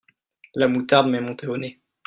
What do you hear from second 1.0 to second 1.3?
m’est